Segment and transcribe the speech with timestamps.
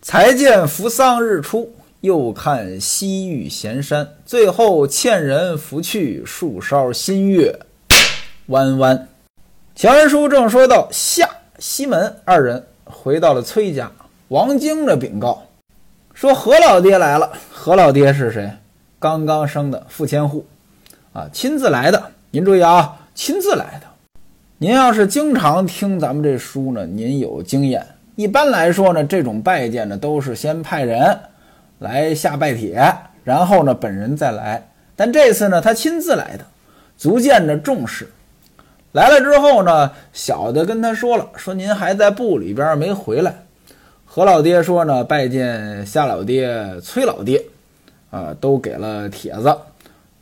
[0.00, 7.58] 才见扶桑日出，又看西域闲山，最后欠人拂去树梢新月
[8.46, 9.08] 弯弯。
[9.74, 13.90] 乔文书正说到夏、西门二人回到了崔家，
[14.28, 15.42] 王晶的禀告
[16.14, 17.32] 说何老爹来了。
[17.52, 18.50] 何老爹是谁？
[18.98, 20.46] 刚刚生的副千户
[21.12, 22.12] 啊，亲自来的。
[22.30, 23.86] 您注意啊，亲自来的。
[24.58, 27.86] 您要是经常听咱们这书呢，您有经验。
[28.18, 31.16] 一般来说呢，这种拜见呢，都是先派人
[31.78, 34.70] 来下拜帖，然后呢，本人再来。
[34.96, 36.44] 但这次呢，他亲自来的，
[36.96, 38.08] 足见着重视。
[38.90, 43.32] 来了之后呢，小的跟他说了，说您还在部里边没回来。
[44.04, 47.40] 何老爹说呢，拜见夏老爹、崔老爹，
[48.10, 49.56] 啊，都给了帖子。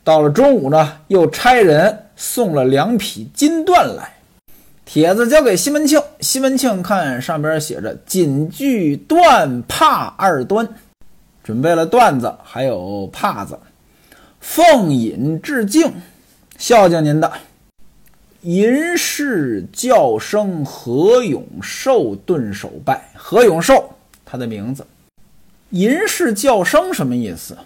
[0.03, 4.16] 到了中午呢，又差人送了两匹金缎来。
[4.87, 10.65] 帖子交给西门庆，西门庆看上边写着“锦具缎帕二端”，
[11.43, 13.59] 准备了缎子，还有帕子，
[14.39, 15.91] 奉引致敬，
[16.57, 17.29] 孝敬您的。
[18.43, 23.93] 银氏叫声何永寿顿首拜，何永寿
[24.25, 24.87] 他的名字。
[25.71, 27.57] 银氏叫声什么意思？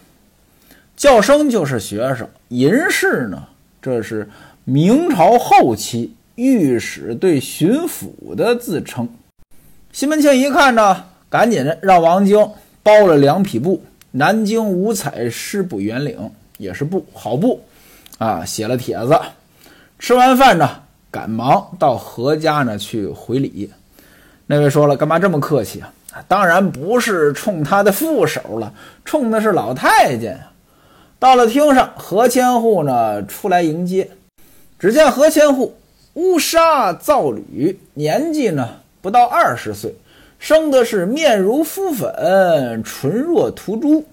[0.98, 3.48] 叫声就是学生，银氏呢，
[3.80, 4.28] 这是
[4.64, 6.16] 明朝后期。
[6.36, 9.08] 御史对巡抚的自称，
[9.92, 12.50] 西门庆一看呢，赶紧让王晶
[12.82, 17.62] 包了两匹布，南京五彩师补圆领也是布，好布
[18.18, 19.20] 啊，写了帖子。
[20.00, 23.70] 吃完饭呢，赶忙到何家呢去回礼。
[24.48, 25.94] 那位说了，干嘛这么客气啊？
[26.28, 30.40] 当然不是冲他的副手了，冲的是老太监。
[31.20, 34.09] 到了厅上，何千户呢出来迎接，
[34.80, 35.76] 只见何千户。
[36.16, 38.67] 乌纱皂履，年纪呢
[39.02, 39.95] 不到二十岁，
[40.40, 44.03] 生的是面如敷粉，唇若涂朱。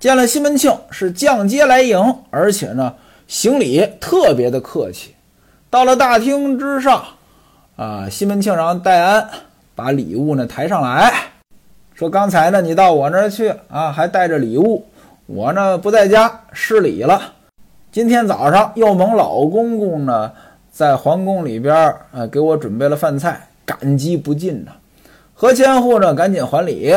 [0.00, 1.98] 见了西门庆是降阶来迎，
[2.30, 2.94] 而且呢
[3.28, 5.14] 行礼特别的客气。
[5.68, 7.04] 到了大厅之上，
[7.76, 9.28] 啊，西门庆让戴安
[9.74, 11.12] 把礼物呢抬上来，
[11.94, 14.86] 说刚才呢你到我那儿去啊，还带着礼物，
[15.26, 17.34] 我呢不在家失礼了。
[17.90, 20.32] 今天早上又蒙老公公呢。
[20.72, 24.72] 在皇宫里边儿，呃，给我准备了饭菜，感激不尽呐。
[25.34, 26.94] 何千户呢，赶紧还礼，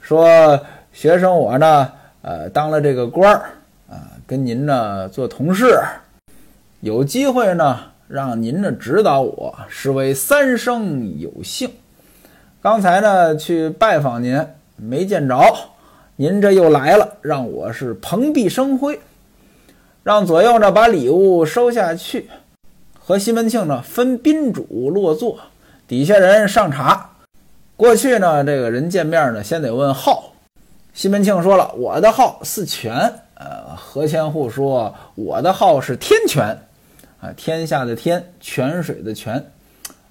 [0.00, 0.60] 说
[0.92, 1.92] 学生我呢，
[2.22, 3.50] 呃，当了这个官儿，
[3.88, 5.78] 啊，跟您呢做同事，
[6.80, 7.78] 有机会呢，
[8.08, 11.70] 让您呢指导我，是为三生有幸。
[12.60, 14.44] 刚才呢去拜访您，
[14.74, 15.40] 没见着，
[16.16, 18.98] 您这又来了，让我是蓬荜生辉，
[20.02, 22.28] 让左右呢把礼物收下去。
[23.08, 25.38] 和西门庆呢分宾主落座，
[25.86, 27.08] 底下人上茶。
[27.74, 30.30] 过去呢，这个人见面呢，先得问号。
[30.92, 36.48] 西门庆说了：“我的号是泉。”呃，何千户说：“我的号是天泉。”
[37.22, 39.42] 啊，天下的天，泉水的泉。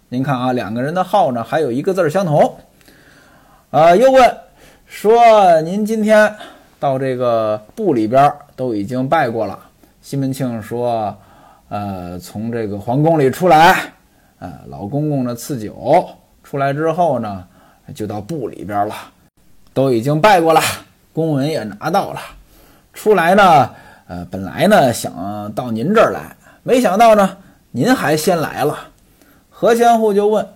[0.09, 2.57] 您看啊，两个人的号呢，还有一个字相同。
[3.69, 4.37] 啊，又问
[4.87, 6.35] 说：“您今天
[6.79, 9.59] 到这个部里边都已经拜过了？”
[10.01, 11.15] 西门庆说。
[11.69, 13.91] 呃，从这个皇宫里出来，
[14.39, 16.07] 呃，老公公的赐酒
[16.41, 17.43] 出来之后呢，
[17.93, 18.95] 就到部里边了，
[19.73, 20.61] 都已经拜过了，
[21.11, 22.21] 公文也拿到了。
[22.93, 23.69] 出来呢，
[24.07, 27.37] 呃，本来呢想到您这儿来，没想到呢
[27.71, 28.77] 您还先来了。
[29.49, 30.47] 何千户就问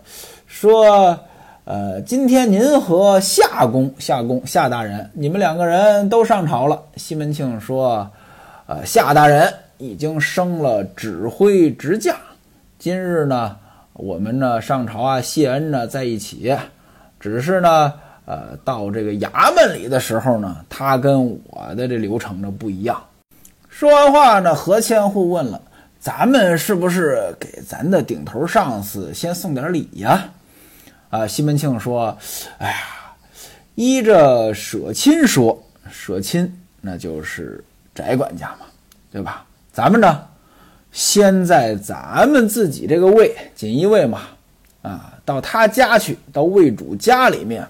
[0.47, 1.19] 说
[1.65, 8.09] ：“呃，今天您和夏公、夏公、夏大人，你们两个人都上朝了？”西门庆说
[8.67, 12.15] ：“呃，夏大人。”已经升了指挥执将，
[12.77, 13.57] 今日呢，
[13.93, 16.55] 我们呢上朝啊谢恩呢在一起，
[17.19, 17.91] 只是呢，
[18.25, 23.03] 呃，到这个衙门里的时候呢，他跟我的这流程呢不一样。
[23.69, 25.59] 说完话呢，何千户问了
[25.99, 30.29] ：“咱们是不是给咱的顶头上司先送点礼呀？”
[31.09, 32.15] 啊，西门庆说
[32.59, 32.77] ：“哎呀，
[33.73, 37.63] 依着舍亲说，舍亲那就是
[37.95, 38.67] 翟管家嘛，
[39.11, 40.27] 对吧？”咱们呢，
[40.91, 44.21] 先在咱们自己这个卫锦衣卫嘛，
[44.81, 47.65] 啊，到他家去，到卫主家里面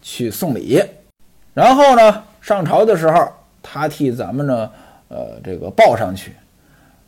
[0.00, 0.82] 去送礼，
[1.52, 3.28] 然后呢，上朝的时候，
[3.62, 4.70] 他替咱们呢，
[5.08, 6.32] 呃，这个报上去，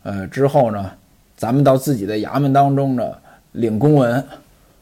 [0.03, 0.91] 呃，之后呢，
[1.35, 3.11] 咱们到自己的衙门当中呢
[3.53, 4.23] 领公文。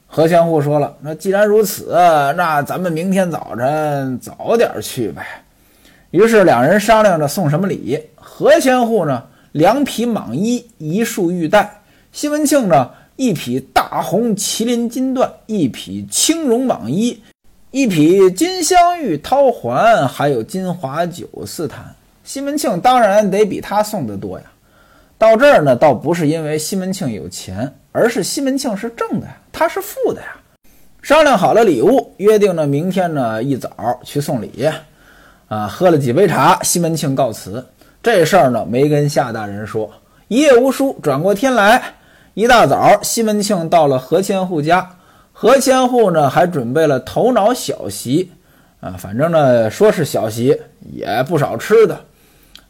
[0.08, 1.92] 何千户说了，那既然如此，
[2.38, 5.26] 那咱们明天早晨早点去呗。
[6.12, 8.00] 于是两人商量着送什么礼。
[8.16, 9.24] 何千户呢？
[9.56, 11.82] 两匹蟒衣，一束玉带。
[12.12, 17.18] 西门庆呢，一匹大红麒麟金缎，一匹青绒蟒衣，
[17.72, 21.86] 一匹金镶玉绦环，还有金华酒四坛。
[22.26, 24.44] 西门庆当然得比他送的多呀。
[25.18, 30.36] 到这儿呢，倒不是因为西门庆有钱，而是西门庆是正的呀，他是富的呀。
[31.02, 33.72] 商量好了礼物，约定呢明天呢一早
[34.04, 34.70] 去送礼。
[35.48, 37.66] 啊，喝了几杯茶，西门庆告辞。
[38.06, 39.92] 这事儿呢没跟夏大人说。
[40.28, 41.82] 一夜无书，转过天来，
[42.36, 44.88] 一大早，西门庆到了何千户家。
[45.34, 48.32] 何千户呢还准备了头脑小席，
[48.80, 50.56] 啊，反正呢说是小席，
[50.94, 52.00] 也不少吃的。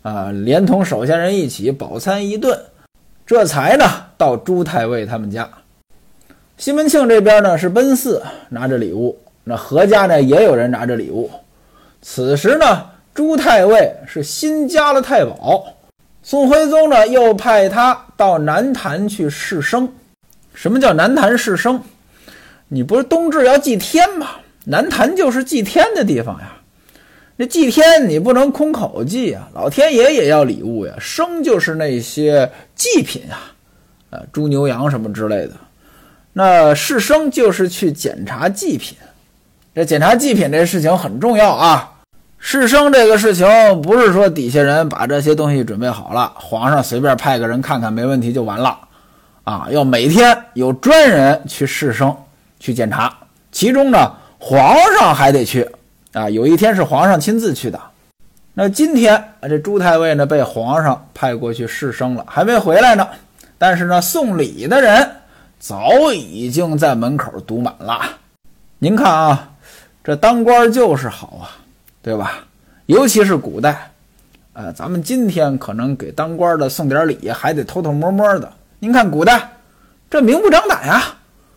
[0.04, 2.58] 啊，连同手下人一起饱餐一顿，
[3.26, 3.86] 这才呢
[4.16, 5.50] 到朱太尉他们家。
[6.56, 11.30] 西门庆这边呢是奔四，拿着礼物；那何家呢也有人拿着礼物。
[12.02, 12.86] 此时呢，
[13.16, 15.66] 朱太尉是新加了太保，
[16.22, 19.90] 宋徽宗呢又派他到南坛去试生。
[20.54, 21.82] 什么叫南坛试生？
[22.68, 24.32] 你不是冬至要祭天吗？
[24.66, 26.58] 南坛就是祭天的地方呀。
[27.38, 30.94] 那祭天你不能空口祭啊，老天爷也要礼物呀。
[31.00, 33.56] 生就是那些祭品啊，
[34.10, 35.52] 呃，猪牛羊什么之类的。
[36.34, 38.98] 那试生就是去检查祭品，
[39.74, 41.94] 这检查祭品这事情很重要啊。
[42.38, 43.48] 试生这个事情
[43.82, 48.78] 不是说底下人把这些东西准备好了，皇上随便派个人看看没问题就完了
[49.44, 49.68] 啊。
[49.72, 52.16] 要每天有专人去试生
[52.60, 53.12] 去检查，
[53.52, 55.68] 其中呢皇上还得去
[56.14, 56.30] 啊。
[56.30, 57.80] 有一天是皇上亲自去的，
[58.54, 63.08] 那今天这朱太尉呢被皇上派过去试生了，还没回来呢。
[63.58, 65.10] 但是呢送礼的人。
[65.58, 68.00] 早已经在门口堵满了。
[68.78, 69.50] 您看啊，
[70.04, 71.50] 这当官就是好啊，
[72.06, 72.46] 对吧？
[72.86, 73.90] 尤其是古代，
[74.54, 78.48] 呃，咱们今天可能给当官的送点礼，还得偷偷摸摸的。
[78.78, 79.50] 您看古代，
[80.08, 81.04] 这明目张胆呀，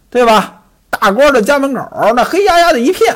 [0.08, 0.62] 对吧？
[0.88, 1.86] 大官的家门口
[2.16, 3.14] 那黑压压的一片。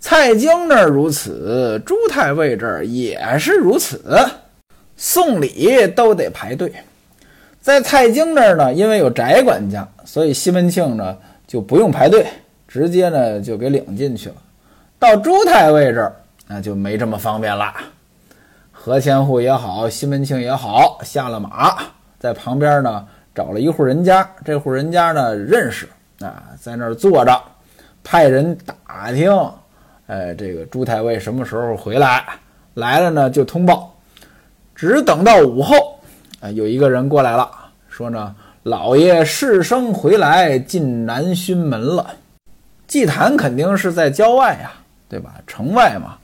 [0.00, 4.02] 蔡京那儿如此，朱太尉这儿也是如此，
[4.96, 6.72] 送礼都得排队。
[7.60, 9.86] 在蔡京那儿呢，因为有翟管家。
[10.04, 11.16] 所以西门庆呢
[11.46, 12.26] 就不用排队，
[12.66, 14.34] 直接呢就给领进去了。
[14.98, 16.12] 到朱太尉这儿，
[16.48, 17.72] 那就没这么方便了。
[18.72, 21.76] 何千户也好，西门庆也好，下了马，
[22.18, 24.28] 在旁边呢找了一户人家。
[24.44, 25.88] 这户人家呢认识
[26.20, 27.40] 啊，在那儿坐着，
[28.02, 29.30] 派人打听，
[30.06, 32.24] 哎，这个朱太尉什么时候回来？
[32.74, 33.94] 来了呢就通报。
[34.74, 36.00] 只等到午后，
[36.40, 37.48] 啊，有一个人过来了，
[37.88, 38.34] 说呢。
[38.64, 42.10] 老爷试生回来，进南薰门了。
[42.86, 44.72] 祭坛肯定是在郊外呀，
[45.08, 45.36] 对吧？
[45.46, 46.17] 城外嘛，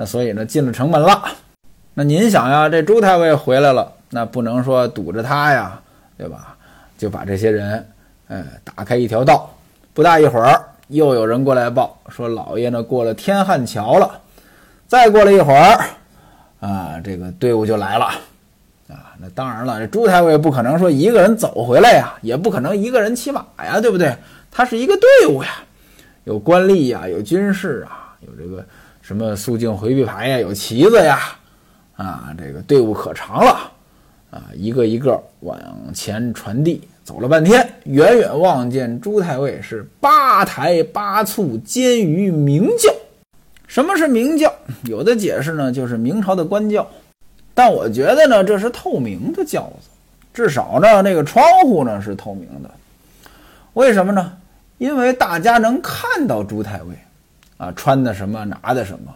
[0.00, 1.22] 那所以呢，进了城门了。
[1.92, 5.78] 那您想呀，这朱太尉回来了，那不能说堵着他呀，
[6.16, 6.56] 对吧？
[6.96, 7.86] 就把这些人，
[8.28, 9.50] 呃，打开一条道。
[9.92, 10.58] 不大一会儿，
[10.88, 14.10] 又有人过来报说，老爷呢过了天汉桥了。
[14.88, 15.84] 再过了一会儿，
[16.60, 18.06] 啊，这个队伍就来了。
[18.88, 24.16] 啊，那当然了，这朱太尉不可能说一个人走回来呀，也不可能一个人骑马呀，对不对？
[24.50, 25.50] 他是一个队伍呀，
[26.24, 28.64] 有官吏呀，有军士啊，有这个
[29.10, 31.18] 什么肃静回避牌呀，有旗子呀，
[31.96, 33.68] 啊，这个队伍可长了，
[34.30, 35.58] 啊，一个一个往
[35.92, 42.88] 前传递，走了半天，远远望见朱太尉是八抬八簇监于明教。
[43.66, 44.54] 什么是明教？
[44.84, 46.88] 有的解释呢，就是明朝的官教。
[47.52, 49.88] 但我觉得呢，这是透明的轿子，
[50.32, 52.70] 至少呢，那个窗户呢是透明的。
[53.72, 54.34] 为什么呢？
[54.78, 56.94] 因为大家能看到朱太尉，
[57.60, 59.14] 啊，穿的什么，拿的什么，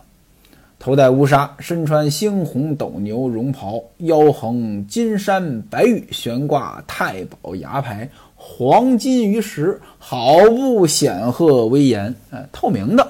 [0.78, 12.14] 头戴乌纱，身穿猩红斗牛绒袍，腰横金山白玉，悬挂太保牙牌，黄金鱼石，好不显赫威严。
[12.30, 13.08] 哎，透明的。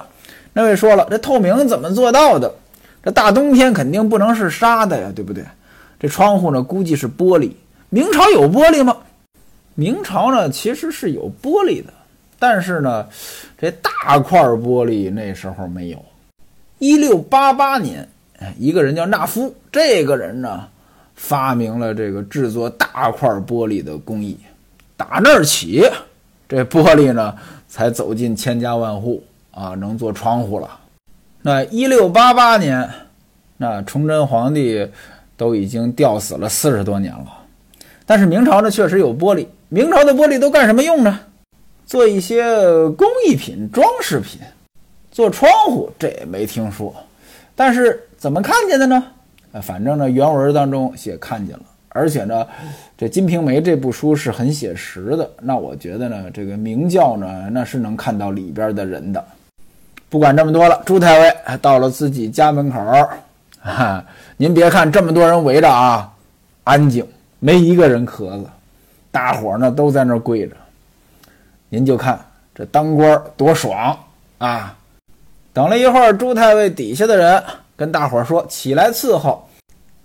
[0.53, 2.49] 那位说了，这透明怎么做到的？
[3.03, 5.43] 这大冬天肯定不能是纱的呀，对不对？
[5.99, 7.51] 这窗户呢，估计是玻璃。
[7.89, 8.95] 明朝有玻璃吗？
[9.73, 11.91] 明朝呢，其实是有玻璃的，
[12.47, 13.03] 但是呢，
[13.57, 16.05] 这大块玻璃那时候没有。
[16.77, 18.07] 一六八八年，
[18.59, 20.67] 一个人叫纳夫，这个人呢，
[21.15, 24.37] 发明了这个制作大块玻璃的工艺。
[24.95, 25.83] 打那儿起，
[26.47, 27.35] 这玻璃呢，
[27.67, 30.69] 才走进千家万户啊，能做窗户了。
[31.41, 32.87] 那一六八八年，
[33.57, 34.87] 那崇祯皇帝
[35.35, 37.25] 都已经吊死了四十多年了，
[38.05, 39.47] 但是明朝呢确实有玻璃。
[39.67, 41.19] 明朝的玻璃都干什么用呢？
[41.85, 42.43] 做一些
[42.91, 44.39] 工艺品、装饰品，
[45.11, 46.93] 做窗户这也没听说。
[47.55, 49.03] 但是怎么看见的呢？
[49.51, 52.45] 呃，反正呢原文当中写看见了，而且呢，
[52.97, 55.29] 这《金瓶梅》这部书是很写实的。
[55.41, 59.23] 那我觉得呢，这个明教呢那是能看到里边的人的。
[60.09, 62.79] 不管这么多了，朱太尉到了自己家门口，
[63.61, 64.03] 哈，
[64.37, 66.11] 您别看这么多人围着啊，
[66.63, 67.05] 安静，
[67.39, 68.43] 没一个人咳嗽，
[69.11, 70.55] 大伙呢都在那儿跪着。
[71.69, 72.19] 您就看
[72.53, 73.97] 这当官多爽
[74.37, 74.77] 啊！
[75.51, 77.43] 等了一会儿，朱太尉底下的人
[77.75, 79.47] 跟大伙说：“起来伺候。”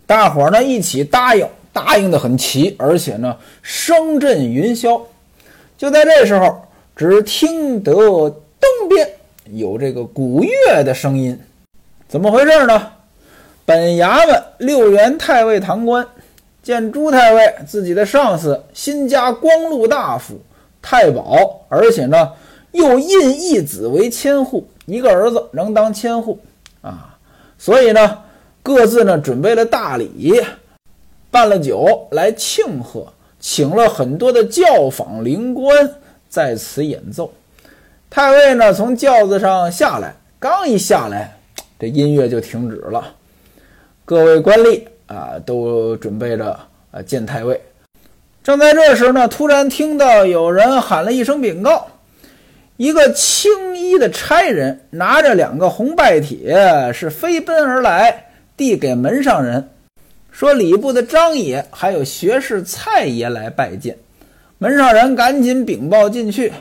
[0.07, 5.01] 大伙呢一起答应，答应的很齐，而且呢声震云霄。
[5.77, 6.63] 就在这时候，
[6.97, 9.09] 只听得东边。
[9.53, 11.39] 有这个鼓乐的声音，
[12.09, 12.93] 怎么回事呢？
[13.65, 16.07] 本衙门六员太尉堂官
[16.63, 20.41] 见朱太尉自己的上司新加光禄大夫
[20.83, 22.33] 太保，而且呢
[22.73, 26.39] 又印一子为千户，一个儿子能当千户
[26.83, 27.19] 啊，
[27.59, 28.19] 所以呢
[28.63, 30.41] 各自呢准备了大礼，
[31.31, 35.95] 办了酒来庆贺，请了很多的教坊灵官
[36.29, 37.33] 在此演奏。
[38.09, 41.39] 太尉呢，从轿子上下来，刚一下来，
[41.79, 43.15] 这音乐就停止了。
[44.05, 46.59] 各位官吏啊，都准备着
[46.91, 47.61] 啊见太尉。
[48.43, 51.89] 正在这时呢，突然听到有人喊了一声禀告，
[52.79, 59.69] 一个青衣的差人拿着两个红拜帖，是飞奔而来，递给门上人，
[60.31, 63.99] 说礼部的张爷还有学士蔡爷来拜见。
[64.57, 66.53] 门上人赶紧禀报进去。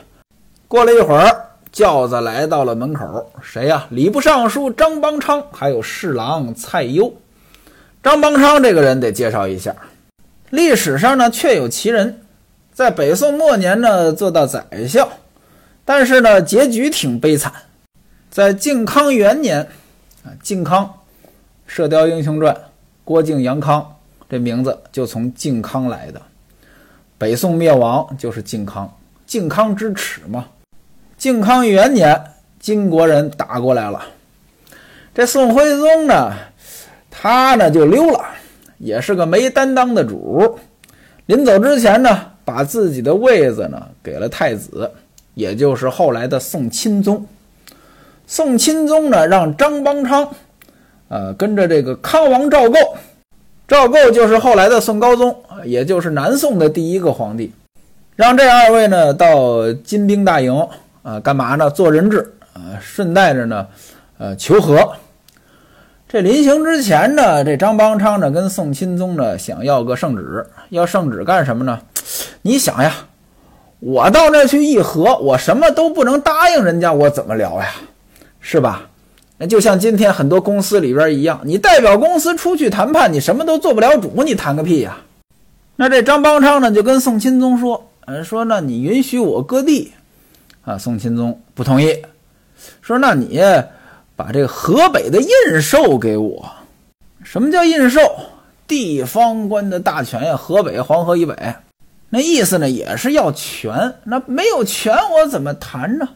[0.68, 1.34] 过了一会儿，
[1.72, 3.30] 轿子来到了门口。
[3.42, 3.86] 谁呀？
[3.90, 7.12] 礼部尚书张邦昌，还有侍郎蔡攸。
[8.02, 9.74] 张邦昌这个人得介绍一下，
[10.50, 12.20] 历史上呢确有其人，
[12.72, 15.08] 在北宋末年呢做到宰相，
[15.84, 17.52] 但是呢结局挺悲惨。
[18.30, 19.60] 在靖康元年，
[20.24, 20.84] 啊，靖康，
[21.66, 22.54] 《射雕英雄传》，
[23.04, 23.96] 郭靖、杨康，
[24.28, 26.20] 这名字就从靖康来的。
[27.18, 28.92] 北宋灭亡就是靖康，
[29.26, 30.46] 靖康之耻嘛。
[31.16, 32.20] 靖康元年，
[32.58, 34.00] 金国人打过来了。
[35.12, 36.32] 这宋徽宗呢，
[37.10, 38.24] 他呢就溜了，
[38.80, 40.58] 也是个没担当的主。
[41.26, 44.90] 临走之前呢，把自己的位子呢给了太子，
[45.34, 47.24] 也就是后来的宋钦宗。
[48.26, 50.28] 宋钦宗呢，让张邦昌，
[51.06, 52.76] 呃，跟着这个康王赵构，
[53.68, 55.32] 赵构就是后来的宋高宗，
[55.64, 57.52] 也就是南宋的第一个皇帝，
[58.16, 60.52] 让这二位呢到金兵大营。
[61.02, 61.70] 啊，干嘛呢？
[61.70, 63.66] 做人质啊，顺带着呢，
[64.18, 64.86] 呃，求和。
[66.12, 71.78] 这临行之前呢，这张邦昌呢跟宋钦宗呢想要个圣旨，要圣旨干什么呢？
[72.42, 72.92] 你想呀，
[73.78, 77.68] 我到那去议和，我什么都不能答应人家，我怎么聊呀？
[78.40, 78.88] 是吧？
[79.38, 84.96] 那就像今天很多公司里边一样，你代表公司出去谈判，你什么都做不了主，你谈个屁呀？
[85.76, 89.92] 那这张邦昌呢就跟宋钦宗说，嗯，说那你允许我割地。
[90.62, 92.02] 啊，宋钦宗不同意，
[92.82, 93.40] 说：“那你
[94.20, 96.52] 把这个河北的印绶给我。
[97.24, 98.00] 什么叫印绶？
[98.68, 101.34] 地方官的大权呀，河北黄河以北，
[102.10, 103.94] 那意思呢也是要权。
[104.04, 106.06] 那没有权，我怎么谈呢？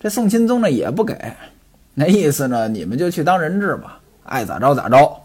[0.00, 1.14] 这宋钦宗呢也不给，
[1.94, 5.16] 那意思呢，你们就去当人质吧，爱咋着咋着。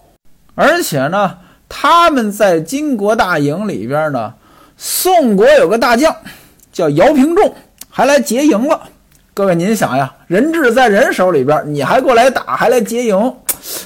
[0.53, 4.35] 而且呢，他们在金国大营里边呢，
[4.77, 6.15] 宋国有个大将
[6.71, 7.51] 叫姚平仲。”
[7.93, 8.87] 还来劫营了，
[9.33, 13.33] 各位您想呀，人质在人手里边，你还过来打，还来劫营，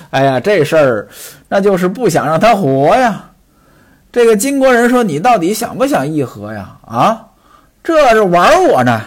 [0.09, 1.07] 哎呀，这事儿
[1.47, 3.29] 那就是不想让他活呀。
[4.11, 7.27] 这个金国人说：“你到底想不想议和呀？”啊，
[7.83, 8.99] 这是玩我呢。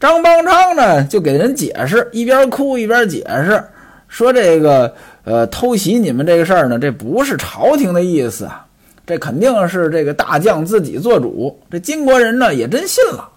[0.00, 3.62] 张邦昌呢就给人解释，一边哭一边解释，
[4.08, 4.92] 说：“这个
[5.22, 8.66] 呃偷袭你们这个事儿呢，这不是朝廷的意思啊，
[9.06, 13.28] 这肯定是这个大将自己做主。”这金国人呢也真信了。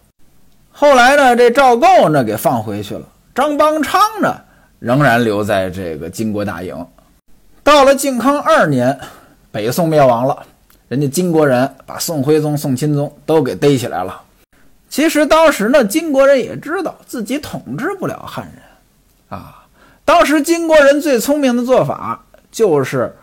[0.81, 3.03] 后来呢，这赵构呢给放回去了，
[3.35, 4.35] 张邦昌呢
[4.79, 6.75] 仍然留在这个金国大营。
[7.63, 8.99] 到了靖康二年，
[9.51, 10.43] 北宋灭亡了，
[10.87, 14.23] 人家金国人把宋徽宗、宋钦宗都给逮起来了。
[14.89, 19.63] 其实当时呢，金国人也知道自己统治不了汉人啊。
[20.03, 23.15] 当时金国人最聪明的做法就是，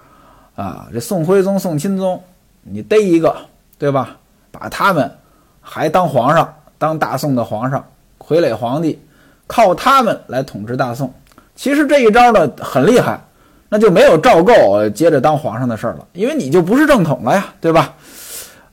[0.55, 2.23] 啊，这宋徽宗、宋钦宗，
[2.63, 3.37] 你逮一个，
[3.79, 4.17] 对吧？
[4.53, 5.19] 把他们
[5.61, 6.55] 还当皇上。
[6.79, 7.85] 当大宋的皇上，
[8.19, 8.99] 傀儡皇帝，
[9.47, 11.13] 靠他们来统治大宋。
[11.55, 13.21] 其实这一招呢很厉害，
[13.69, 17.95] 那就没有赵构接着当皇上的事儿了，因为你就不是正统了呀，对吧？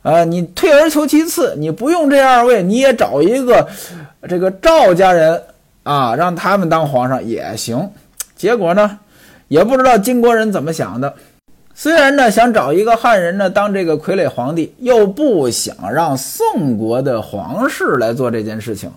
[0.03, 3.67] 呃，你退而求其次，你不用这二位，你也找一个
[4.29, 5.41] 这个赵家人
[5.81, 7.89] 啊，让他们当皇上也行。
[8.35, 8.99] 结果呢，
[9.47, 11.11] 也不知道金国人怎么想的。
[11.77, 18.89] 虽然呢想找一个汉人呢当这个傀儡皇帝，又不想让宋国的皇室来做这件事情，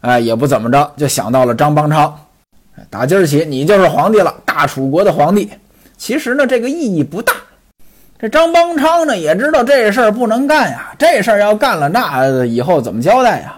[0.00, 2.18] 哎，也不怎么着，就想到了张邦昌，
[2.88, 5.50] 打今儿起你就是皇帝了，大楚国的皇帝。
[5.98, 7.34] 其实呢，这个意义不大。
[8.18, 13.54] 这张邦昌呢也知道这事儿不能干呀，这事儿要干了，那以后怎么交代呀？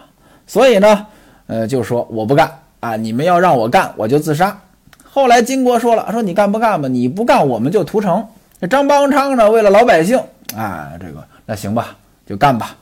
[0.48, 1.06] 所以呢，
[1.46, 2.50] 呃，就说我不干
[2.80, 4.60] 啊，你们要让我干，我就自杀。
[5.04, 6.88] 后来金国说了，说你干不干吧？
[6.88, 8.26] 你不干，我们就屠城。
[8.60, 10.18] 这张邦昌呢，为了老百姓，
[10.56, 11.96] 啊，这个那行吧，
[12.26, 12.76] 就干吧。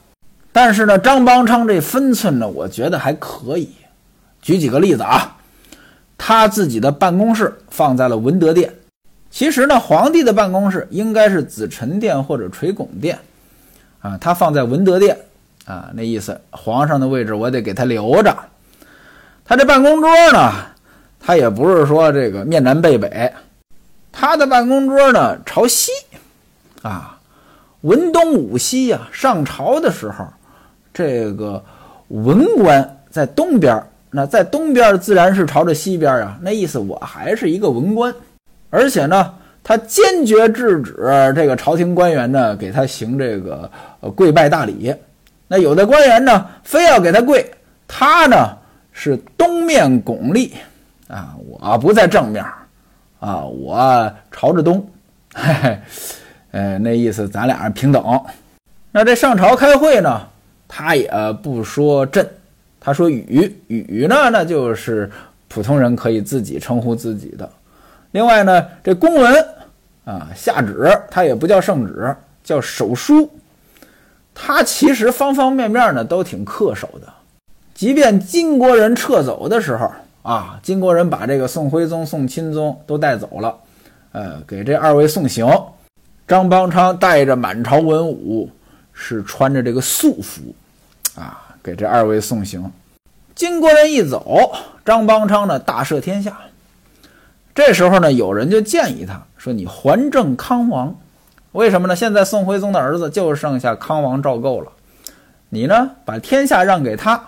[0.50, 3.70] 但是呢，张邦昌这分寸呢，我觉得还可以。
[4.40, 5.36] 举几个例子啊，
[6.16, 8.72] 他自己的办公室放在了文德殿。
[9.28, 13.18] 其实呢，皇帝的办公室应该是紫宸殿或者垂拱殿，
[14.00, 15.18] 啊，他放在文德殿，
[15.66, 18.34] 啊，那意思皇上的位置我得给他留着。
[19.44, 20.52] 他这办公桌呢，
[21.20, 23.30] 他也不是说这个面南背北，
[24.18, 25.92] 他的办公桌呢朝西，
[26.80, 27.18] 啊，
[27.82, 29.06] 文东武西呀。
[29.12, 30.26] 上朝的时候，
[30.94, 31.62] 这个
[32.08, 33.78] 文官在东边，
[34.10, 36.38] 那在东边自然是朝着西边啊。
[36.40, 38.14] 那意思我还是一个文官。
[38.70, 40.94] 而且呢，他坚决制止
[41.36, 43.70] 这个朝廷官员呢给他行这个
[44.00, 44.94] 呃跪拜大礼。
[45.46, 47.48] 那有的官员呢非要给他跪，
[47.86, 48.56] 他呢
[48.92, 50.54] 是东面拱立
[51.06, 52.42] 啊，我不在正面
[53.18, 54.86] 啊，我朝着东，
[55.34, 55.78] 嘿嘿，
[56.50, 58.22] 呃，那意思咱俩人平等。
[58.92, 60.20] 那这上朝开会呢，
[60.68, 61.10] 他也
[61.42, 62.28] 不说朕，
[62.78, 65.10] 他说禹，禹呢那就是
[65.48, 67.48] 普通人可以自己称呼自己的。
[68.12, 69.46] 另外呢，这公文
[70.04, 73.30] 啊下旨，他也不叫圣旨，叫手书。
[74.34, 77.12] 他其实方方面面呢都挺恪守的。
[77.74, 79.90] 即便金国人撤走的时候
[80.26, 83.56] 啊，金国人把这个宋徽宗、宋钦宗都带走了，
[84.10, 85.48] 呃，给这二位送行。
[86.26, 88.50] 张邦昌带着满朝文武，
[88.92, 90.52] 是穿着这个素服
[91.14, 92.68] 啊，给这二位送行。
[93.36, 94.50] 金国人一走，
[94.84, 96.36] 张邦昌呢大赦天下。
[97.54, 100.92] 这时候呢，有人就建议他说：“你还政康王，
[101.52, 101.94] 为什么呢？
[101.94, 104.72] 现在宋徽宗的儿子就剩下康王赵构了，
[105.50, 107.22] 你呢把天下让给他。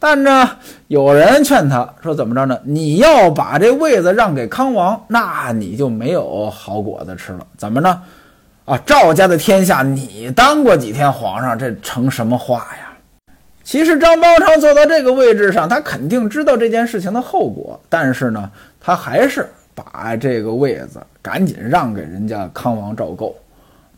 [0.00, 0.50] 但呢，
[0.88, 2.58] 有人劝他说：怎么着呢？
[2.64, 7.46] 你要把这位子让给康王，那你就没有好果子吃了。
[7.56, 8.02] 怎么呢？
[8.64, 12.90] 啊，赵家的天下你当过几天皇上，这成什么话呀？
[13.62, 18.50] 其实张邦昌坐到这个位置上，他肯定知道这件事情的后果，但是呢。”
[18.82, 23.36] 他还是把这个位子赶紧让给人家康王赵构，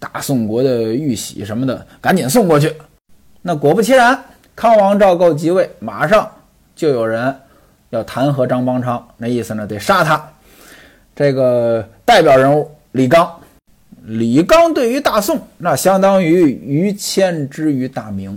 [0.00, 2.74] 大宋国的玉玺什么的赶紧送过去。
[3.42, 4.20] 那果不其然，
[4.54, 6.30] 康王赵构即位，马上
[6.74, 7.34] 就有人
[7.90, 10.22] 要弹劾张邦昌，那意思呢得杀他。
[11.14, 13.30] 这个代表人物李纲，
[14.04, 18.30] 李纲对于大宋那相当于于谦之于大明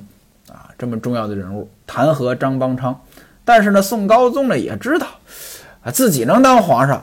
[0.50, 3.00] 啊，这么重要的人物弹劾张邦昌。
[3.44, 5.08] 但是呢，宋高宗呢也知道。
[5.84, 7.00] 啊，自己能当皇上，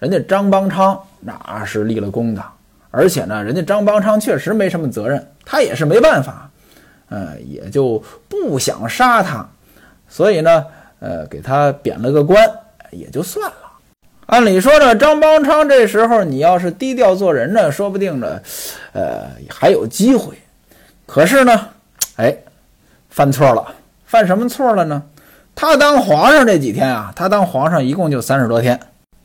[0.00, 2.42] 人家张邦昌那是立了功的，
[2.90, 6.50] 而且呢，人家张邦昌确实没什么责任，他也是没办法，
[7.08, 9.48] 呃，也就不想杀他，
[10.08, 10.64] 所以呢，
[11.00, 12.50] 呃，给他贬了个官，
[12.90, 13.56] 也就算了。
[14.26, 18.40] 按理说呢，张邦昌这时候你要是低调做人呢，说不定呢，
[18.92, 20.34] 呃，还有机会。
[21.06, 21.68] 可是呢，
[22.16, 22.34] 哎，
[23.10, 23.74] 犯错了，
[24.06, 25.02] 犯什么错了呢？
[25.54, 28.80] 他当皇上这几天啊，他当皇上一共就三十多天，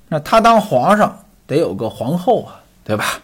[0.09, 3.19] 那他当皇上得有个皇后啊，对吧？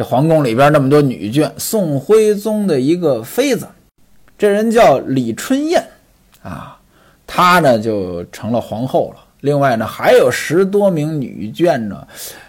[0.00, 3.68] 这皇宫里边那么多女眷，宋徽宗的一个妃子，
[4.38, 5.84] 这人叫李春燕
[6.42, 6.78] 啊，
[7.26, 9.22] 她呢就成了皇后了。
[9.40, 12.02] 另外呢，还有十多名女眷呢，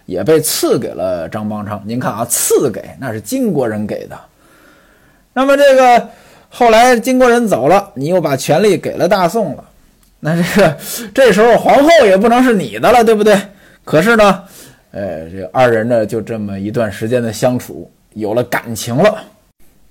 [0.06, 1.84] 也被赐给了张邦昌。
[1.86, 4.18] 您看啊，赐给那是金国人给的。
[5.34, 6.08] 那么这个
[6.48, 9.64] 后来金国人走了，你又把权力给了大宋了。
[10.22, 10.78] 那这个
[11.14, 13.38] 这时候皇后也不能是你的了，对不对？
[13.84, 14.42] 可是呢，
[14.92, 19.24] 呃，这二人呢就这么一段时间的相处，有了感情了。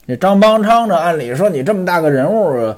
[0.06, 2.74] 这张邦昌呢，按理说你这么大个人物，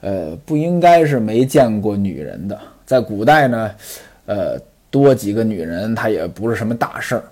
[0.00, 2.58] 呃，不应该是没见过女人的。
[2.84, 3.70] 在古代呢，
[4.26, 4.58] 呃，
[4.90, 7.24] 多几个女人他也不是什么大事儿。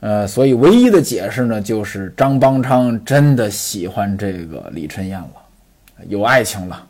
[0.00, 5.30] 呃，所以唯一的解释呢，就是张邦昌真的喜欢这个李春燕了，
[6.08, 6.86] 有爱情了。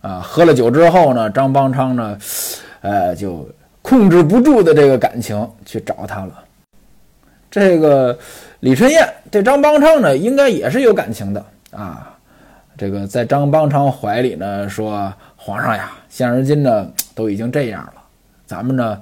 [0.00, 2.18] 啊，喝了酒之后呢，张邦昌呢，
[2.80, 3.48] 呃，就
[3.82, 6.42] 控制不住的这个感情去找他了。
[7.50, 8.18] 这个
[8.60, 12.08] 李春燕对张邦昌呢，应该也是有感情的啊。
[12.78, 17.94] 这个在张邦昌怀里呢，说皇上呀，现如今呢都已经这样了，
[18.46, 18.98] 咱们呢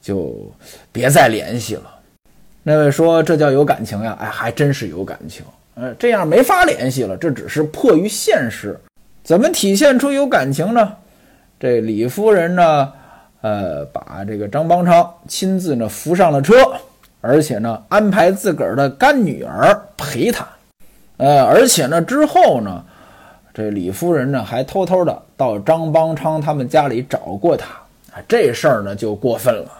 [0.00, 0.50] 就
[0.92, 1.82] 别再联系了。
[2.62, 4.16] 那位说这叫有感情呀？
[4.20, 5.44] 哎，还真是有感情。
[5.74, 8.78] 呃，这样没法联系了，这只是迫于现实。
[9.24, 10.92] 怎么体现出有感情呢？
[11.58, 12.92] 这李夫人呢，
[13.42, 16.54] 呃，把这个张邦昌亲自呢扶上了车，
[17.22, 20.46] 而且呢安排自个儿的干女儿陪他，
[21.16, 22.84] 呃，而且呢之后呢，
[23.54, 27.68] 这李夫人呢还偷偷的到张邦昌他们家里找过他，
[28.12, 29.70] 啊，这事儿呢就过分了，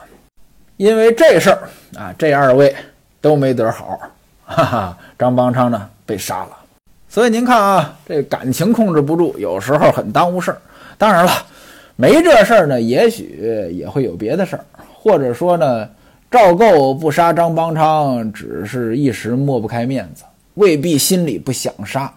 [0.78, 1.68] 因为这事儿
[1.98, 2.74] 啊，这二位
[3.20, 4.00] 都没得好，
[4.46, 6.56] 哈哈，张邦昌呢被杀了，
[7.10, 10.58] 所以您看啊，这感情控制不住，有时候很耽误事儿。
[10.96, 11.32] 当然了。
[12.00, 15.86] 没这事儿呢，也许也会有别的事儿，或者说呢，
[16.30, 22.10] 赵构不杀张邦昌，只是一时抹不开面子，未必心里不想杀，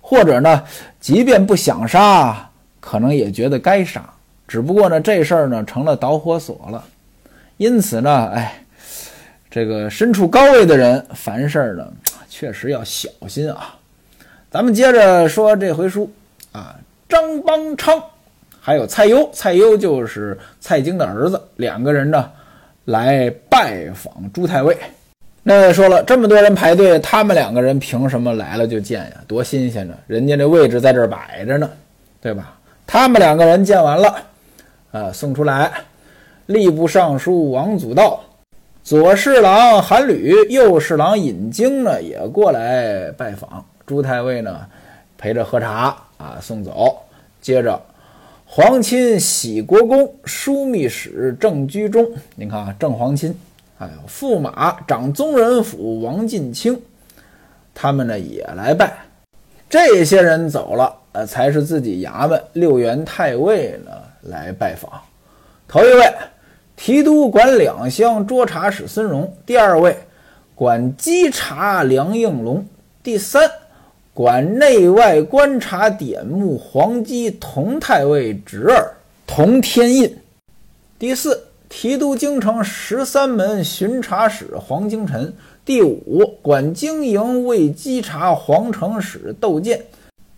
[0.00, 0.64] 或者呢，
[1.00, 2.48] 即便不想杀，
[2.80, 4.08] 可能也觉得该杀，
[4.48, 6.82] 只不过呢，这事儿呢成了导火索了，
[7.58, 8.58] 因此呢，哎，
[9.50, 11.86] 这个身处高位的人，凡事呢，
[12.30, 13.74] 确实要小心啊。
[14.50, 16.10] 咱们接着说这回书
[16.52, 16.74] 啊，
[17.06, 18.02] 张邦昌。
[18.66, 22.28] 还有蔡攸，蔡攸就是蔡京的儿子，两个人呢
[22.86, 24.76] 来拜访朱太尉。
[25.44, 29.22] 那说了这么多人排队，他们两个人凭什么来了就见呀？
[29.28, 29.94] 多新鲜呢！
[30.08, 31.70] 人家这位置在这摆着呢，
[32.20, 32.58] 对吧？
[32.88, 34.16] 他们两个人见完了，
[34.90, 35.70] 啊，送出来。
[36.48, 38.20] 吏部尚书王祖道、
[38.82, 44.66] 左侍郎韩履、右侍郎尹京呢也过来拜访朱太尉呢，
[45.16, 46.98] 陪着喝茶啊，送走。
[47.40, 47.80] 接着。
[48.56, 53.38] 皇亲喜国公、枢密使郑居中，您看啊，郑皇亲，
[53.76, 56.80] 还有驸马掌宗人府王进清，
[57.74, 58.96] 他们呢也来拜。
[59.68, 63.90] 这些人走了，呃，才是自己衙门六员太尉呢
[64.22, 64.90] 来拜访。
[65.68, 66.14] 头一位，
[66.76, 69.94] 提督管两乡捉察使孙荣；第二位，
[70.54, 72.64] 管稽查梁应龙；
[73.02, 73.50] 第三。
[74.16, 78.94] 管内外观察典目黄基同太尉侄儿
[79.26, 80.16] 同天印。
[80.98, 85.30] 第四，提督京城十三门巡查使黄京臣。
[85.66, 89.84] 第五，管经营卫稽查皇城使窦建。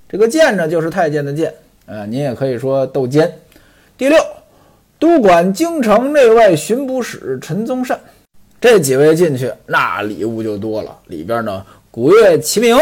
[0.09, 1.55] 这个建呢，就是太监的建，
[1.87, 3.33] 呃，您也可以说窦监。
[3.97, 4.19] 第六，
[4.99, 7.97] 督管京城内外巡捕使陈宗善。
[8.61, 12.77] 这几位进去，那礼物就多了，里边呢，鼓乐齐鸣。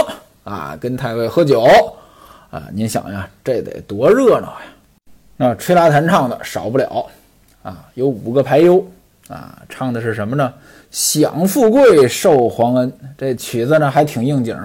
[0.47, 1.67] 啊，跟太尉喝酒，
[2.51, 4.63] 啊，您想呀，这得多热闹呀！
[5.37, 7.05] 那吹拉弹唱的少不了，
[7.65, 8.79] 啊，有五个排优，
[9.27, 10.55] 啊，唱的是什么呢？
[10.93, 12.93] 享富贵，受皇恩。
[13.19, 14.57] 这曲子呢还挺应景。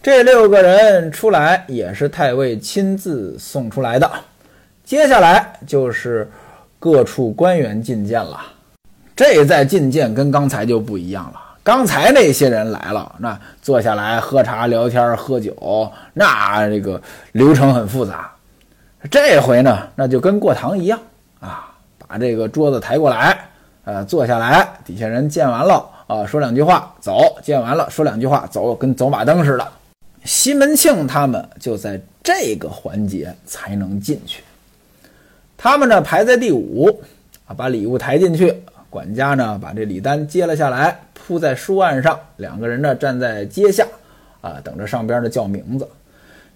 [0.00, 4.08] 这六个人出来也是太尉亲自送出来的。
[4.84, 6.30] 接下来就是
[6.78, 8.40] 各处官员觐见了。
[9.16, 11.40] 这在觐见跟刚才就不一样了。
[11.64, 17.00] 刚才那些人来了，那坐下来喝茶聊天喝酒，那这个
[17.32, 18.30] 流程很复杂。
[19.10, 21.00] 这回呢，那就跟过堂一样
[21.40, 21.72] 啊，
[22.06, 23.38] 把这个桌子抬过来，
[23.84, 29.66] 呃，坐下来，底下人见完了啊，说两句话走，见完了说两句话走，跟走马灯似的。
[30.22, 34.44] 西门庆他们就在这个环节才能进去，
[35.56, 37.02] 他们呢排在第五
[37.46, 38.54] 啊，把礼物抬进去。
[38.90, 42.18] 管家呢，把这礼单接了下来，铺在书案上。
[42.36, 43.86] 两个人呢，站在阶下，
[44.40, 45.88] 啊，等着上边的叫名字。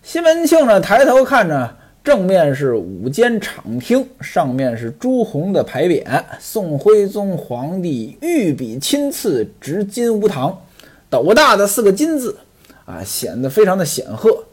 [0.02, 10.56] 西门庆呢，抬头看着，正面是五间敞厅，上面是朱红的牌匾，宋徽宗皇帝御笔亲赐，执金吾堂，
[11.10, 12.36] 斗大的四个金字，
[12.84, 14.44] 啊，显得非常的显赫。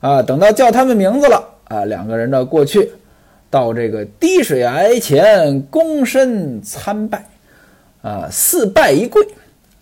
[0.00, 2.92] 啊，等到叫他们名字了，啊，两个人呢过去。
[3.50, 7.24] 到这个滴水崖前，躬身参拜，
[8.02, 9.26] 啊，四拜一跪，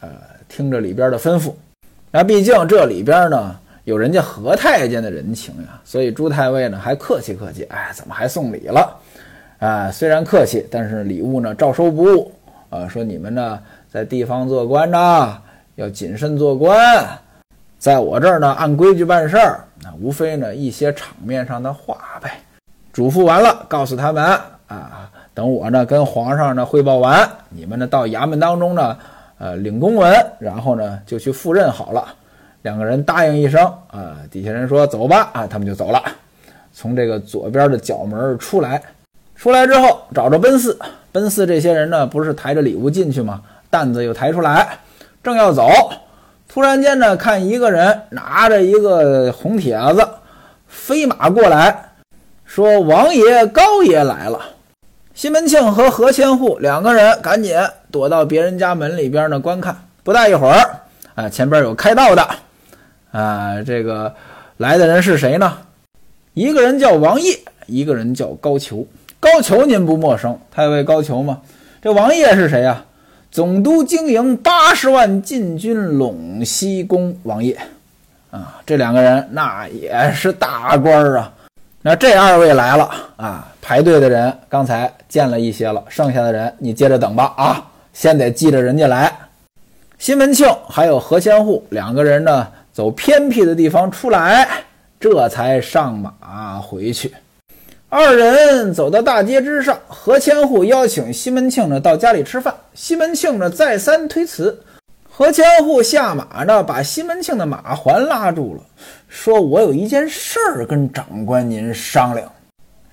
[0.01, 0.09] 呃，
[0.49, 1.53] 听着里边的吩咐。
[2.11, 8.97] 那毕竟这里边呢有人家何太监的人情呀，所以朱太尉呢还客气客气，哎，怎么还送礼了？
[9.59, 12.33] 啊，虽然客气，但是礼物呢照收不误。
[12.69, 15.39] 啊，说你们呢在地方做官呢
[15.77, 17.07] 要谨慎做官，
[17.79, 22.41] 在我这儿呢按规矩办事儿，那无非呢一些场面上的话呗。
[22.93, 24.25] 嘱咐完了，告诉他们
[24.67, 28.99] 啊，等我呢跟皇上呢汇报完，你们呢到衙门当中呢，
[29.39, 32.07] 呃领公文，然后呢就去赴任好了。
[32.63, 36.03] 两个人答应一声啊，底下人说走吧啊，他们就走了，
[36.73, 38.83] 从这个左边的角门出来。
[39.37, 40.79] 出来之后找着奔四，
[41.13, 43.43] 奔四这些人呢不是抬着礼物进去吗？
[43.69, 44.79] 担子又抬出来，
[45.23, 45.69] 正要走，
[46.49, 50.09] 突然间呢看一个人拿着一个红帖子
[50.67, 51.91] 飞马过来。
[52.45, 54.41] 说王爷高爷来了，
[55.17, 57.57] 西门庆和何千户两个人赶紧
[57.91, 59.75] 躲到别人家门里边呢观看。
[60.05, 60.81] 不大一会儿，
[61.15, 62.29] 啊，前边有开道的，
[63.13, 64.15] 啊，这个
[64.59, 65.57] 来的人是谁呢？
[66.35, 68.87] 一个人叫王爷，一个人叫高俅。
[69.19, 71.41] 高俅您不陌生，太尉高俅吗？
[71.81, 72.85] 这王爷是谁呀？
[73.31, 77.59] 总督经营八十万禁军陇西公王爷
[78.31, 81.33] 啊，这两个人那也是大官儿啊。
[81.89, 89.17] 那这二位来了啊，排队的人刚才见了一些了，剩下的人你接着等吧啊，先得记着人家来。
[89.97, 94.49] 西门庆还有何千户两个人呢，走偏僻的地方出来，
[94.99, 97.15] 这才上马回去。
[97.89, 104.61] 二人走到大街之上，何千户邀请西门庆呢到家里吃饭，西门庆呢再三推辞。
[105.19, 108.61] 何千户下马呢，把西门庆的马环拉住了，
[109.09, 112.31] 说：“我有一件事儿跟长官您商量。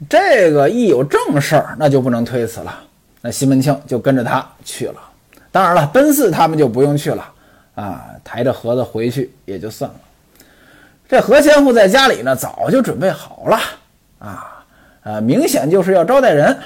[0.07, 2.79] 这个一有正事儿，那就不能推辞了。
[3.19, 5.01] 那西门庆就跟着他去了。
[5.51, 7.29] 当然了，奔四他们就不用去了
[7.75, 9.97] 啊，抬着盒子回去也就算了。
[11.09, 13.59] 这何千户在家里呢，早就准备好了
[14.19, 14.63] 啊，
[15.03, 16.57] 啊，明显就是要招待人。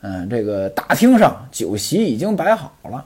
[0.00, 3.04] 嗯，这个大厅上酒席已经摆好了。”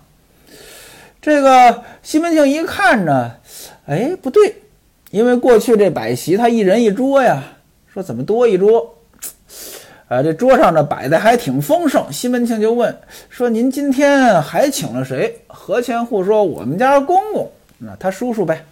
[1.24, 3.32] 这个西门庆一看呢，
[3.87, 4.56] 哎，不对，
[5.10, 7.42] 因为过去这摆席他一人一桌呀，
[7.90, 8.94] 说怎么多一桌？
[10.06, 12.12] 啊，这桌上呢摆的还挺丰盛。
[12.12, 12.94] 西门庆就问
[13.30, 18.62] 说：“您今天还请了谁？”何千户说：“我们家公公，那他叔叔呗，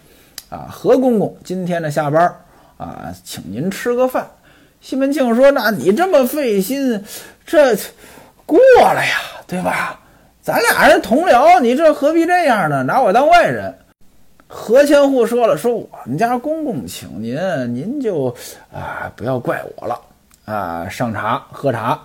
[0.49, 2.35] 啊，何公公今天呢下班
[2.77, 4.29] 啊，请您吃个饭。”
[4.79, 7.03] 西门庆说：“那你这么费心，
[7.47, 7.75] 这
[8.45, 9.99] 过了呀，对吧？”
[10.43, 12.83] 咱俩人同僚，你这何必这样呢？
[12.83, 13.73] 拿我当外人？
[14.45, 17.37] 何千户说了，说我们家公公请您，
[17.73, 18.27] 您就
[18.69, 19.97] 啊不要怪我了
[20.43, 20.89] 啊。
[20.89, 21.97] 上茶喝茶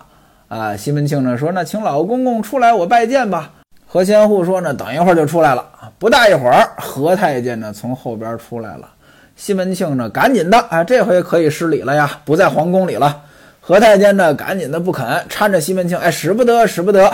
[0.47, 0.73] 啊。
[0.77, 3.51] 西门庆呢说，那请老公公出来，我拜见吧。
[3.85, 5.65] 何千户说呢，等一会儿就出来了。
[5.99, 8.87] 不大一会儿，何太监呢从后边出来了。
[9.35, 13.21] 西门庆呢赶紧的啊，这回可以失礼了呀，不在皇宫里了。
[13.59, 17.11] 何太监呢赶紧的不肯搀着西门庆，哎，使不得，使不得。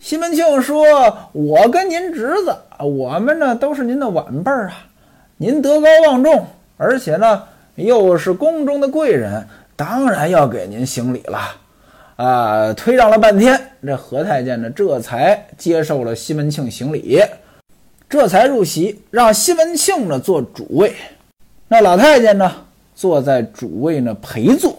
[0.00, 0.82] 西门庆说
[1.32, 4.86] ：“我跟您侄子，我们呢都是您的晚辈儿啊。
[5.36, 6.46] 您德高望重，
[6.78, 7.42] 而且呢
[7.74, 11.38] 又是宫中的贵人，当然要给您行礼了。”
[12.16, 17.22] 啊，推让了半天，这何太监呢这才接受了西门庆行礼，
[18.08, 20.94] 这才入席，让西门庆呢做主位。
[21.68, 22.50] 那老太监呢
[22.94, 24.78] 坐在主位呢陪坐，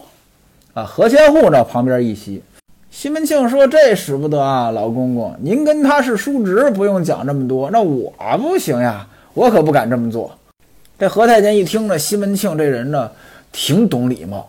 [0.74, 2.42] 啊，何千户呢旁边一席。
[2.92, 7.70] 西门庆说：“这使不得啊，老公公，您跟他是叔侄，不用讲这么多。
[7.70, 10.30] 那我不行呀，我可不敢这么做。”
[11.00, 13.10] 这何太监一听呢，西门庆这人呢，
[13.50, 14.46] 挺懂礼貌，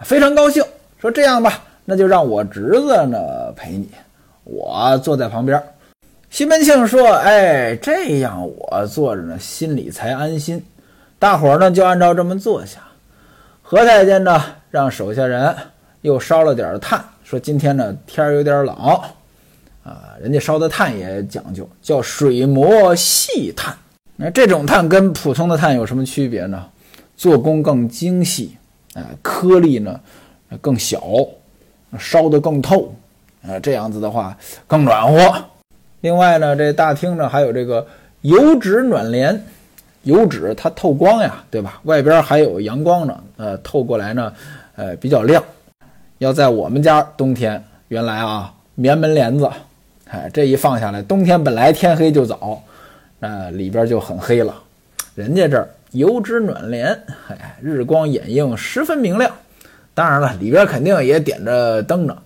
[0.00, 0.62] 非常高兴，
[1.00, 3.88] 说：“这样吧，那就让我侄子呢陪你，
[4.44, 5.60] 我坐在旁边。”
[6.28, 10.62] 西门庆说：“哎，这样我坐着呢，心里才安心。
[11.18, 12.78] 大伙儿呢就按照这么坐下。”
[13.64, 15.56] 何太监呢，让手下人
[16.02, 17.02] 又烧了点炭。
[17.26, 18.72] 说今天呢天儿有点冷，
[19.82, 23.76] 啊，人家烧的炭也讲究，叫水磨细炭。
[24.14, 26.64] 那这种炭跟普通的炭有什么区别呢？
[27.16, 28.56] 做工更精细，
[28.94, 29.98] 啊，颗粒呢
[30.60, 31.02] 更小，
[31.98, 32.94] 烧得更透，
[33.42, 35.34] 啊，这样子的话更暖和。
[36.02, 37.84] 另外呢，这大厅呢还有这个
[38.20, 39.44] 油纸暖帘，
[40.04, 41.80] 油纸它透光呀，对吧？
[41.82, 44.32] 外边还有阳光呢，呃，透过来呢，
[44.76, 45.42] 呃，比较亮。
[46.18, 49.50] 要在我们家冬天，原来啊棉门帘子，
[50.08, 52.62] 哎，这一放下来，冬天本来天黑就早，
[53.18, 54.54] 那里边就很黑了。
[55.14, 56.86] 人家这儿油脂暖帘，
[57.28, 59.30] 哎，日光掩映，十分明亮。
[59.92, 62.16] 当然了，里边肯定也点着灯呢。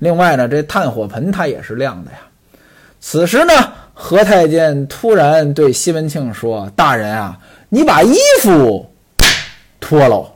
[0.00, 2.18] 另外呢，这炭火盆它也是亮的呀。
[3.00, 3.52] 此时呢，
[3.94, 8.90] 何太监突然对西门庆说：“大人啊，你把衣服
[9.80, 10.32] 脱了。”